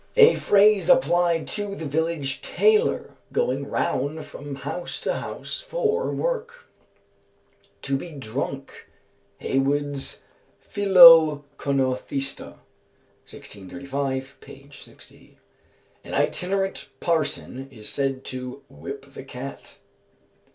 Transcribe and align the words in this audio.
A 0.15 0.33
phrase 0.33 0.89
applied 0.89 1.47
to 1.49 1.75
the 1.75 1.85
village 1.85 2.41
tailor 2.41 3.11
going 3.31 3.69
round 3.69 4.25
from 4.25 4.55
house 4.55 4.99
to 5.01 5.13
house 5.13 5.59
for 5.61 6.11
work. 6.11 6.65
"To 7.83 7.95
be 7.97 8.09
drunk." 8.13 8.89
HEYWOOD'S 9.41 10.23
Philoconothista, 10.59 12.45
1635, 13.29 14.37
p. 14.41 14.67
60. 14.71 15.37
An 16.03 16.15
itinerant 16.15 16.89
parson 16.99 17.69
is 17.71 17.87
said 17.87 18.23
to 18.25 18.63
"whip 18.69 19.13
the 19.13 19.23
cat." 19.23 19.77